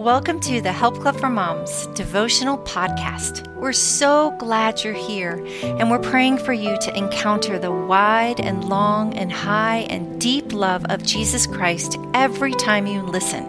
Welcome 0.00 0.40
to 0.40 0.62
the 0.62 0.72
Help 0.72 0.98
Club 0.98 1.16
for 1.16 1.28
Moms 1.28 1.86
devotional 1.88 2.56
podcast. 2.56 3.46
We're 3.56 3.74
so 3.74 4.34
glad 4.38 4.82
you're 4.82 4.94
here, 4.94 5.46
and 5.62 5.90
we're 5.90 5.98
praying 5.98 6.38
for 6.38 6.54
you 6.54 6.78
to 6.78 6.96
encounter 6.96 7.58
the 7.58 7.70
wide 7.70 8.40
and 8.40 8.64
long 8.64 9.12
and 9.12 9.30
high 9.30 9.80
and 9.90 10.18
deep 10.18 10.54
love 10.54 10.86
of 10.86 11.02
Jesus 11.02 11.46
Christ 11.46 11.98
every 12.14 12.52
time 12.52 12.86
you 12.86 13.02
listen. 13.02 13.46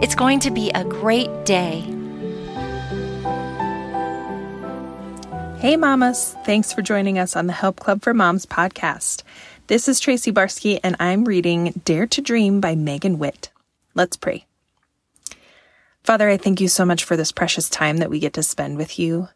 It's 0.00 0.14
going 0.14 0.38
to 0.40 0.52
be 0.52 0.70
a 0.76 0.84
great 0.84 1.44
day. 1.44 1.80
Hey, 5.58 5.76
mamas. 5.76 6.36
Thanks 6.44 6.72
for 6.72 6.82
joining 6.82 7.18
us 7.18 7.34
on 7.34 7.48
the 7.48 7.52
Help 7.52 7.80
Club 7.80 8.00
for 8.00 8.14
Moms 8.14 8.46
podcast. 8.46 9.24
This 9.66 9.88
is 9.88 9.98
Tracy 9.98 10.30
Barsky, 10.30 10.78
and 10.84 10.94
I'm 11.00 11.24
reading 11.24 11.82
Dare 11.84 12.06
to 12.06 12.20
Dream 12.20 12.60
by 12.60 12.76
Megan 12.76 13.18
Witt. 13.18 13.50
Let's 13.96 14.16
pray. 14.16 14.46
Father, 16.10 16.28
I 16.28 16.38
thank 16.38 16.60
you 16.60 16.66
so 16.66 16.84
much 16.84 17.04
for 17.04 17.16
this 17.16 17.30
precious 17.30 17.70
time 17.70 17.98
that 17.98 18.10
we 18.10 18.18
get 18.18 18.32
to 18.32 18.42
spend 18.42 18.76
with 18.76 18.98
you. 18.98 19.28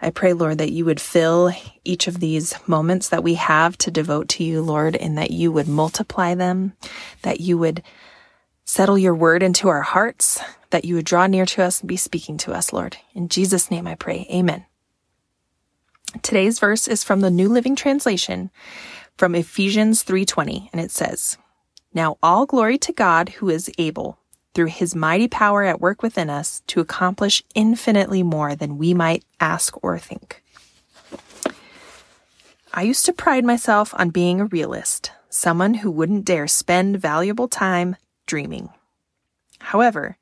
I 0.00 0.10
pray, 0.10 0.34
Lord, 0.34 0.58
that 0.58 0.70
you 0.70 0.84
would 0.84 1.00
fill 1.00 1.50
each 1.82 2.06
of 2.06 2.20
these 2.20 2.54
moments 2.68 3.08
that 3.08 3.24
we 3.24 3.34
have 3.34 3.76
to 3.78 3.90
devote 3.90 4.28
to 4.28 4.44
you, 4.44 4.62
Lord, 4.62 4.94
and 4.94 5.18
that 5.18 5.32
you 5.32 5.50
would 5.50 5.66
multiply 5.66 6.36
them, 6.36 6.74
that 7.22 7.40
you 7.40 7.58
would 7.58 7.82
settle 8.64 8.96
your 8.96 9.16
word 9.16 9.42
into 9.42 9.66
our 9.66 9.82
hearts, 9.82 10.40
that 10.70 10.84
you 10.84 10.94
would 10.94 11.06
draw 11.06 11.26
near 11.26 11.44
to 11.46 11.64
us 11.64 11.80
and 11.80 11.88
be 11.88 11.96
speaking 11.96 12.36
to 12.36 12.52
us, 12.52 12.72
Lord. 12.72 12.98
In 13.12 13.28
Jesus' 13.28 13.68
name 13.68 13.88
I 13.88 13.96
pray. 13.96 14.28
Amen. 14.30 14.64
Today's 16.22 16.60
verse 16.60 16.86
is 16.86 17.02
from 17.02 17.20
the 17.20 17.32
New 17.32 17.48
Living 17.48 17.74
Translation 17.74 18.52
from 19.18 19.34
Ephesians 19.34 20.04
3:20 20.04 20.70
and 20.72 20.80
it 20.80 20.92
says, 20.92 21.36
"Now 21.92 22.16
all 22.22 22.46
glory 22.46 22.78
to 22.78 22.92
God 22.92 23.30
who 23.40 23.50
is 23.50 23.72
able 23.76 24.20
through 24.56 24.64
his 24.64 24.94
mighty 24.96 25.28
power 25.28 25.64
at 25.64 25.82
work 25.82 26.02
within 26.02 26.30
us 26.30 26.62
to 26.66 26.80
accomplish 26.80 27.44
infinitely 27.54 28.22
more 28.22 28.56
than 28.56 28.78
we 28.78 28.94
might 28.94 29.22
ask 29.38 29.76
or 29.84 29.98
think. 29.98 30.42
I 32.72 32.80
used 32.80 33.04
to 33.04 33.12
pride 33.12 33.44
myself 33.44 33.92
on 33.98 34.08
being 34.08 34.40
a 34.40 34.46
realist, 34.46 35.12
someone 35.28 35.74
who 35.74 35.90
wouldn't 35.90 36.24
dare 36.24 36.46
spend 36.46 36.98
valuable 36.98 37.48
time 37.48 37.96
dreaming. 38.24 38.70
However, 39.58 40.16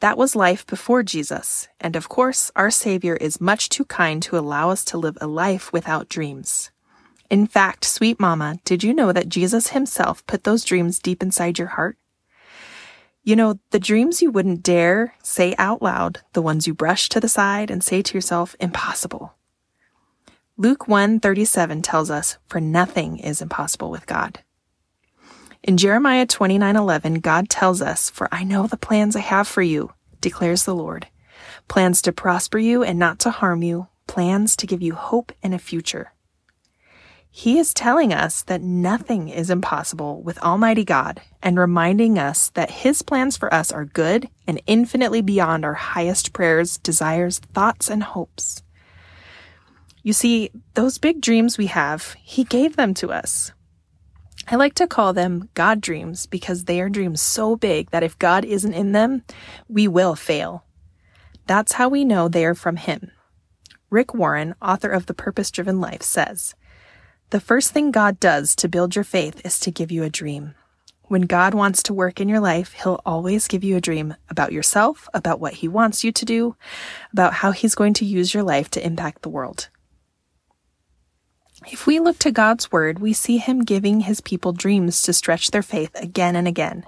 that 0.00 0.16
was 0.16 0.34
life 0.34 0.66
before 0.66 1.02
Jesus, 1.02 1.68
and 1.78 1.94
of 1.94 2.08
course, 2.08 2.50
our 2.56 2.70
Savior 2.70 3.16
is 3.16 3.38
much 3.38 3.68
too 3.68 3.84
kind 3.84 4.22
to 4.22 4.38
allow 4.38 4.70
us 4.70 4.82
to 4.86 4.96
live 4.96 5.18
a 5.20 5.26
life 5.26 5.74
without 5.74 6.08
dreams. 6.08 6.70
In 7.28 7.46
fact, 7.46 7.84
sweet 7.84 8.18
mama, 8.18 8.60
did 8.64 8.82
you 8.82 8.94
know 8.94 9.12
that 9.12 9.28
Jesus 9.28 9.68
himself 9.68 10.26
put 10.26 10.44
those 10.44 10.64
dreams 10.64 10.98
deep 10.98 11.22
inside 11.22 11.58
your 11.58 11.68
heart? 11.68 11.98
You 13.28 13.36
know, 13.36 13.58
the 13.72 13.78
dreams 13.78 14.22
you 14.22 14.30
wouldn't 14.30 14.62
dare 14.62 15.12
say 15.22 15.54
out 15.58 15.82
loud, 15.82 16.22
the 16.32 16.40
ones 16.40 16.66
you 16.66 16.72
brush 16.72 17.10
to 17.10 17.20
the 17.20 17.28
side 17.28 17.70
and 17.70 17.84
say 17.84 18.00
to 18.00 18.14
yourself, 18.14 18.56
impossible. 18.58 19.34
Luke 20.56 20.88
1:37 20.88 21.82
tells 21.82 22.10
us, 22.10 22.38
"For 22.46 22.58
nothing 22.58 23.18
is 23.18 23.42
impossible 23.42 23.90
with 23.90 24.06
God." 24.06 24.38
In 25.62 25.76
Jeremiah 25.76 26.24
29:11, 26.24 27.20
God 27.20 27.50
tells 27.50 27.82
us, 27.82 28.08
"For 28.08 28.30
I 28.32 28.44
know 28.44 28.66
the 28.66 28.78
plans 28.78 29.14
I 29.14 29.20
have 29.20 29.46
for 29.46 29.60
you," 29.60 29.92
declares 30.22 30.64
the 30.64 30.74
Lord. 30.74 31.08
Plans 31.68 32.00
to 32.00 32.12
prosper 32.12 32.58
you 32.58 32.82
and 32.82 32.98
not 32.98 33.18
to 33.18 33.30
harm 33.30 33.62
you, 33.62 33.88
plans 34.06 34.56
to 34.56 34.66
give 34.66 34.80
you 34.80 34.94
hope 34.94 35.32
and 35.42 35.52
a 35.52 35.58
future. 35.58 36.12
He 37.30 37.58
is 37.58 37.74
telling 37.74 38.12
us 38.12 38.42
that 38.42 38.62
nothing 38.62 39.28
is 39.28 39.50
impossible 39.50 40.22
with 40.22 40.42
Almighty 40.42 40.84
God 40.84 41.20
and 41.42 41.58
reminding 41.58 42.18
us 42.18 42.50
that 42.50 42.70
His 42.70 43.02
plans 43.02 43.36
for 43.36 43.52
us 43.52 43.70
are 43.70 43.84
good 43.84 44.28
and 44.46 44.60
infinitely 44.66 45.20
beyond 45.22 45.64
our 45.64 45.74
highest 45.74 46.32
prayers, 46.32 46.78
desires, 46.78 47.38
thoughts, 47.38 47.88
and 47.88 48.02
hopes. 48.02 48.62
You 50.02 50.12
see, 50.12 50.50
those 50.74 50.98
big 50.98 51.20
dreams 51.20 51.58
we 51.58 51.66
have, 51.66 52.16
He 52.22 52.44
gave 52.44 52.76
them 52.76 52.94
to 52.94 53.12
us. 53.12 53.52
I 54.50 54.56
like 54.56 54.74
to 54.74 54.86
call 54.86 55.12
them 55.12 55.50
God 55.52 55.80
dreams 55.82 56.24
because 56.24 56.64
they 56.64 56.80
are 56.80 56.88
dreams 56.88 57.20
so 57.20 57.54
big 57.54 57.90
that 57.90 58.02
if 58.02 58.18
God 58.18 58.46
isn't 58.46 58.72
in 58.72 58.92
them, 58.92 59.22
we 59.68 59.86
will 59.86 60.14
fail. 60.14 60.64
That's 61.46 61.72
how 61.72 61.90
we 61.90 62.04
know 62.04 62.28
they 62.28 62.46
are 62.46 62.54
from 62.54 62.76
Him. 62.76 63.10
Rick 63.90 64.14
Warren, 64.14 64.54
author 64.62 64.88
of 64.88 65.06
The 65.06 65.14
Purpose 65.14 65.50
Driven 65.50 65.80
Life, 65.80 66.02
says, 66.02 66.54
the 67.30 67.40
first 67.40 67.72
thing 67.72 67.90
God 67.90 68.18
does 68.18 68.56
to 68.56 68.68
build 68.68 68.94
your 68.94 69.04
faith 69.04 69.44
is 69.44 69.60
to 69.60 69.70
give 69.70 69.92
you 69.92 70.02
a 70.02 70.10
dream. 70.10 70.54
When 71.04 71.22
God 71.22 71.54
wants 71.54 71.82
to 71.84 71.94
work 71.94 72.20
in 72.20 72.28
your 72.28 72.40
life, 72.40 72.72
He'll 72.72 73.00
always 73.04 73.48
give 73.48 73.64
you 73.64 73.76
a 73.76 73.80
dream 73.80 74.14
about 74.28 74.52
yourself, 74.52 75.08
about 75.14 75.40
what 75.40 75.54
He 75.54 75.68
wants 75.68 76.04
you 76.04 76.12
to 76.12 76.24
do, 76.24 76.56
about 77.12 77.34
how 77.34 77.50
He's 77.52 77.74
going 77.74 77.94
to 77.94 78.04
use 78.04 78.34
your 78.34 78.42
life 78.42 78.70
to 78.70 78.86
impact 78.86 79.22
the 79.22 79.28
world. 79.28 79.68
If 81.66 81.86
we 81.86 81.98
look 81.98 82.18
to 82.20 82.30
God's 82.30 82.70
Word, 82.70 82.98
we 82.98 83.12
see 83.12 83.38
Him 83.38 83.64
giving 83.64 84.00
His 84.00 84.20
people 84.20 84.52
dreams 84.52 85.02
to 85.02 85.12
stretch 85.12 85.50
their 85.50 85.62
faith 85.62 85.90
again 85.94 86.36
and 86.36 86.46
again. 86.46 86.84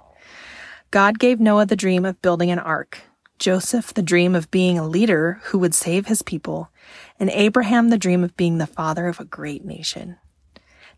God 0.91 1.19
gave 1.19 1.39
Noah 1.39 1.67
the 1.67 1.77
dream 1.77 2.05
of 2.05 2.21
building 2.21 2.51
an 2.51 2.59
ark, 2.59 2.99
Joseph 3.39 3.95
the 3.95 4.03
dream 4.03 4.35
of 4.35 4.51
being 4.51 4.79
a 4.79 4.87
leader 4.87 5.41
who 5.45 5.59
would 5.59 5.75
save 5.75 6.07
his 6.07 6.21
people, 6.21 6.71
and 7.19 7.31
Abraham 7.31 7.89
the 7.89 7.97
dream 7.97 8.23
of 8.23 8.37
being 8.37 8.59
the 8.59 8.67
father 8.67 9.07
of 9.07 9.21
a 9.21 9.25
great 9.25 9.65
nation. 9.65 10.19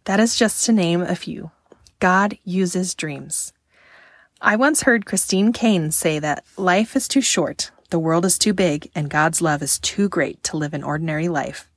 That 0.05 0.21
is 0.21 0.37
just 0.37 0.67
to 0.67 0.73
name 0.73 1.01
a 1.01 1.15
few. 1.15 1.51
God 2.01 2.37
uses 2.45 2.95
dreams. 2.95 3.53
I 4.41 4.57
once 4.57 4.83
heard 4.83 5.07
Christine 5.07 5.53
Caine 5.53 5.93
say 5.93 6.19
that 6.19 6.45
life 6.57 6.97
is 6.97 7.07
too 7.07 7.21
short, 7.21 7.71
the 7.91 8.01
world 8.01 8.25
is 8.25 8.39
too 8.39 8.53
big, 8.53 8.91
and 8.95 9.09
God's 9.09 9.41
love 9.41 9.63
is 9.63 9.79
too 9.79 10.09
great 10.09 10.43
to 10.45 10.57
live 10.57 10.75
an 10.75 10.83
ordinary 10.83 11.29
life. 11.29 11.69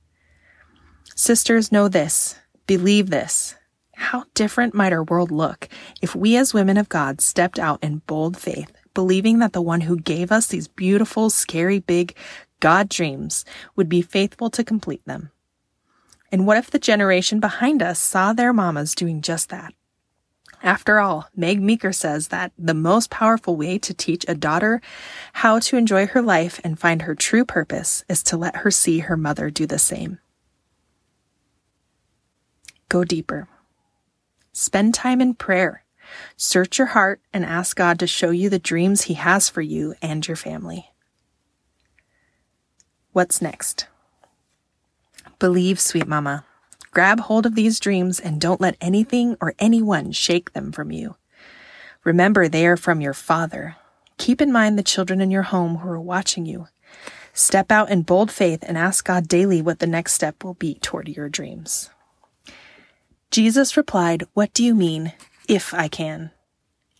Sisters, 1.14 1.72
know 1.72 1.88
this, 1.88 2.40
believe 2.66 3.12
this. 3.12 3.56
How 3.94 4.26
different 4.34 4.74
might 4.74 4.92
our 4.92 5.04
world 5.04 5.30
look 5.30 5.70
if 6.02 6.16
we 6.16 6.36
as 6.36 6.54
women 6.54 6.78
of 6.78 6.90
God 6.90 7.22
stepped 7.22 7.60
out 7.60 7.84
in 7.84 8.02
bold 8.08 8.36
faith, 8.36 8.72
believing 8.96 9.38
that 9.40 9.54
the 9.54 9.62
one 9.62 9.82
who 9.82 9.98
gave 10.00 10.32
us 10.32 10.48
these 10.48 10.68
beautiful, 10.68 11.30
scary, 11.30 11.80
big 11.80 12.18
God 12.60 12.90
dreams 12.90 13.46
would 13.76 13.88
be 13.88 14.02
faithful 14.02 14.50
to 14.50 14.64
complete 14.64 15.06
them. 15.06 15.30
And 16.36 16.46
what 16.46 16.58
if 16.58 16.70
the 16.70 16.80
generation 16.80 17.40
behind 17.40 17.82
us 17.82 17.98
saw 17.98 18.34
their 18.34 18.52
mamas 18.52 18.94
doing 18.94 19.22
just 19.22 19.48
that? 19.52 19.74
After 20.62 21.00
all, 21.00 21.30
Meg 21.34 21.62
Meeker 21.62 21.94
says 21.94 22.28
that 22.28 22.52
the 22.58 22.74
most 22.74 23.10
powerful 23.10 23.56
way 23.56 23.78
to 23.78 23.94
teach 23.94 24.26
a 24.28 24.36
daughter 24.36 24.82
how 25.32 25.60
to 25.60 25.78
enjoy 25.78 26.08
her 26.08 26.22
life 26.22 26.60
and 26.62 26.78
find 26.78 27.04
her 27.04 27.16
true 27.16 27.46
purpose 27.46 28.04
is 28.10 28.22
to 28.24 28.36
let 28.36 28.58
her 28.58 28.70
see 28.70 29.00
her 29.00 29.16
mother 29.16 29.50
do 29.50 29.66
the 29.66 29.80
same. 29.80 30.20
Go 32.90 33.06
deeper. 33.06 33.48
Spend 34.52 34.94
time 34.94 35.22
in 35.22 35.36
prayer. 35.36 35.86
Search 36.36 36.78
your 36.78 36.88
heart 36.88 37.22
and 37.32 37.46
ask 37.46 37.78
God 37.78 37.98
to 38.00 38.08
show 38.08 38.32
you 38.32 38.50
the 38.50 38.60
dreams 38.60 39.04
He 39.04 39.14
has 39.14 39.48
for 39.48 39.62
you 39.62 39.96
and 40.02 40.28
your 40.28 40.36
family. 40.36 40.92
What's 43.14 43.42
next? 43.42 43.88
Believe, 45.40 45.80
sweet 45.80 46.08
mama. 46.08 46.46
Grab 46.92 47.20
hold 47.22 47.46
of 47.46 47.56
these 47.56 47.80
dreams 47.80 48.20
and 48.20 48.40
don't 48.40 48.62
let 48.62 48.78
anything 48.80 49.36
or 49.42 49.54
anyone 49.60 50.12
shake 50.12 50.54
them 50.54 50.72
from 50.72 50.92
you. 50.92 51.16
Remember, 52.04 52.48
they 52.48 52.66
are 52.66 52.78
from 52.78 53.02
your 53.02 53.14
Father. 53.14 53.76
Keep 54.18 54.42
in 54.42 54.52
mind 54.52 54.78
the 54.78 54.84
children 54.84 55.20
in 55.20 55.32
your 55.32 55.44
home 55.44 55.78
who 55.78 55.90
are 55.90 56.00
watching 56.00 56.46
you. 56.46 56.68
Step 57.34 57.70
out 57.70 57.90
in 57.90 58.04
bold 58.04 58.32
faith 58.32 58.64
and 58.66 58.78
ask 58.78 59.04
God 59.04 59.28
daily 59.28 59.62
what 59.62 59.80
the 59.80 59.88
next 59.88 60.14
step 60.14 60.44
will 60.44 60.54
be 60.54 60.76
toward 60.76 61.10
your 61.10 61.28
dreams. 61.28 61.90
Jesus 63.30 63.76
replied, 63.76 64.24
What 64.34 64.54
do 64.54 64.64
you 64.64 64.74
mean, 64.74 65.12
if 65.50 65.74
I 65.74 65.90
can? 65.90 66.32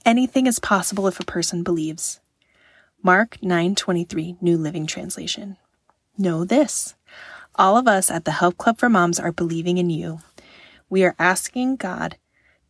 Anything 0.06 0.46
is 0.46 0.60
possible 0.60 1.08
if 1.08 1.20
a 1.20 1.26
person 1.26 1.64
believes. 1.64 2.20
Mark 3.02 3.38
9:23 3.42 4.42
New 4.42 4.58
Living 4.58 4.86
Translation. 4.86 5.58
Know 6.18 6.44
this. 6.44 6.96
All 7.58 7.78
of 7.78 7.88
us 7.88 8.12
at 8.12 8.26
the 8.26 8.32
Help 8.32 8.58
Club 8.58 8.78
for 8.78 8.90
Moms 8.90 9.20
are 9.20 9.32
believing 9.32 9.78
in 9.78 9.90
you. 9.90 10.20
We 10.90 11.06
are 11.06 11.16
asking 11.18 11.78
God 11.78 12.18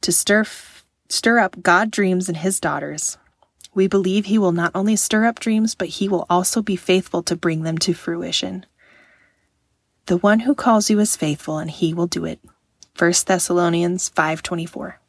to 0.02 0.12
stir, 0.12 0.46
stir 1.10 1.40
up 1.40 1.64
God 1.64 1.90
dreams 1.90 2.30
in 2.30 2.36
his 2.36 2.60
daughters. 2.60 3.18
We 3.74 3.88
believe 3.88 4.26
he 4.26 4.38
will 4.38 4.52
not 4.52 4.72
only 4.76 4.96
stir 4.96 5.26
up 5.26 5.40
dreams, 5.40 5.74
but 5.74 5.88
he 5.88 6.08
will 6.08 6.28
also 6.30 6.62
be 6.62 6.76
faithful 6.76 7.24
to 7.24 7.36
bring 7.36 7.64
them 7.64 7.80
to 7.80 7.94
fruition. 7.94 8.66
The 10.06 10.18
one 10.18 10.42
who 10.42 10.54
calls 10.54 10.90
you 10.90 11.00
is 11.00 11.16
faithful 11.16 11.58
and 11.58 11.72
he 11.72 11.94
will 11.94 12.08
do 12.08 12.26
it. 12.26 12.40
1 12.96 13.26
Thessalonians 13.26 14.10
5:24. 14.10 15.00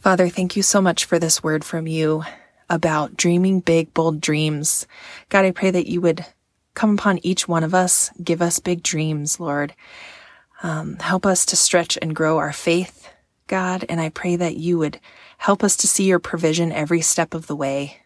Father, 0.00 0.28
thank 0.28 0.56
you 0.56 0.62
so 0.62 0.82
much 0.82 1.04
for 1.04 1.18
this 1.18 1.42
word 1.42 1.64
from 1.64 1.86
you 1.86 2.24
about 2.68 3.16
dreaming 3.16 3.60
big, 3.60 3.94
bold 3.94 4.20
dreams. 4.20 4.86
God, 5.28 5.44
I 5.44 5.52
pray 5.52 5.70
that 5.70 5.86
you 5.86 6.00
would 6.00 6.26
come 6.78 6.94
upon 6.94 7.18
each 7.24 7.48
one 7.48 7.64
of 7.64 7.74
us. 7.74 8.12
Give 8.22 8.40
us 8.40 8.60
big 8.60 8.84
dreams, 8.84 9.40
Lord. 9.40 9.74
Um, 10.62 10.96
help 10.98 11.26
us 11.26 11.44
to 11.46 11.56
stretch 11.56 11.98
and 12.00 12.14
grow 12.14 12.38
our 12.38 12.52
faith. 12.52 13.10
God, 13.48 13.84
and 13.88 14.00
I 14.00 14.10
pray 14.10 14.36
that 14.36 14.56
you 14.56 14.78
would 14.78 15.00
help 15.38 15.64
us 15.64 15.76
to 15.78 15.88
see 15.88 16.04
your 16.04 16.20
provision 16.20 16.70
every 16.70 17.00
step 17.00 17.34
of 17.34 17.48
the 17.48 17.56
way. 17.56 18.02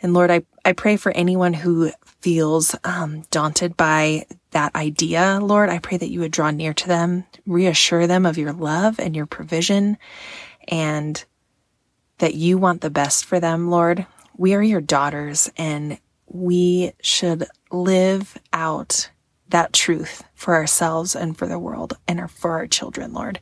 And 0.00 0.14
Lord, 0.14 0.30
I, 0.30 0.42
I 0.64 0.72
pray 0.74 0.96
for 0.96 1.10
anyone 1.10 1.52
who 1.52 1.90
feels 2.20 2.76
um, 2.84 3.24
daunted 3.32 3.76
by 3.76 4.26
that 4.52 4.72
idea, 4.76 5.40
Lord. 5.42 5.70
I 5.70 5.80
pray 5.80 5.96
that 5.96 6.10
you 6.10 6.20
would 6.20 6.32
draw 6.32 6.52
near 6.52 6.72
to 6.72 6.86
them, 6.86 7.24
reassure 7.46 8.06
them 8.06 8.26
of 8.26 8.38
your 8.38 8.52
love 8.52 9.00
and 9.00 9.16
your 9.16 9.26
provision, 9.26 9.98
and 10.68 11.24
that 12.18 12.34
you 12.34 12.58
want 12.58 12.80
the 12.80 12.90
best 12.90 13.24
for 13.24 13.40
them, 13.40 13.70
Lord. 13.70 14.06
We 14.36 14.54
are 14.54 14.62
your 14.62 14.80
daughters, 14.80 15.50
and 15.56 15.98
we 16.32 16.92
should 17.02 17.46
live 17.70 18.38
out 18.52 19.10
that 19.48 19.72
truth 19.72 20.22
for 20.34 20.54
ourselves 20.54 21.16
and 21.16 21.36
for 21.36 21.46
the 21.46 21.58
world 21.58 21.94
and 22.06 22.30
for 22.30 22.52
our 22.52 22.66
children, 22.66 23.12
Lord. 23.12 23.40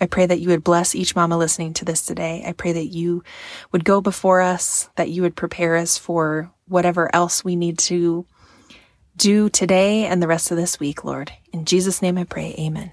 I 0.00 0.06
pray 0.06 0.26
that 0.26 0.38
you 0.38 0.50
would 0.50 0.62
bless 0.62 0.94
each 0.94 1.16
mama 1.16 1.36
listening 1.36 1.74
to 1.74 1.84
this 1.84 2.06
today. 2.06 2.44
I 2.46 2.52
pray 2.52 2.72
that 2.72 2.86
you 2.86 3.24
would 3.72 3.84
go 3.84 4.00
before 4.00 4.40
us, 4.40 4.88
that 4.96 5.10
you 5.10 5.22
would 5.22 5.34
prepare 5.34 5.76
us 5.76 5.98
for 5.98 6.52
whatever 6.68 7.12
else 7.14 7.44
we 7.44 7.56
need 7.56 7.78
to 7.78 8.26
do 9.16 9.48
today 9.48 10.04
and 10.06 10.22
the 10.22 10.28
rest 10.28 10.50
of 10.50 10.56
this 10.56 10.78
week, 10.78 11.02
Lord. 11.02 11.32
In 11.52 11.64
Jesus' 11.64 12.00
name 12.00 12.16
I 12.18 12.24
pray, 12.24 12.54
amen. 12.58 12.92